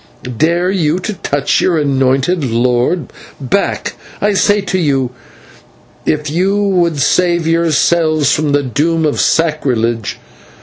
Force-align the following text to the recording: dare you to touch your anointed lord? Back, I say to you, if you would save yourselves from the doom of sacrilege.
dare 0.39 0.71
you 0.71 0.97
to 0.97 1.13
touch 1.13 1.61
your 1.61 1.77
anointed 1.77 2.43
lord? 2.43 3.13
Back, 3.39 3.93
I 4.19 4.33
say 4.33 4.59
to 4.61 4.79
you, 4.79 5.11
if 6.07 6.27
you 6.27 6.57
would 6.59 6.99
save 6.99 7.45
yourselves 7.45 8.31
from 8.33 8.51
the 8.51 8.63
doom 8.63 9.05
of 9.05 9.19
sacrilege. 9.21 10.17